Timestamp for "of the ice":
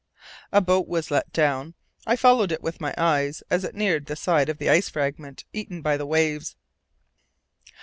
4.49-4.89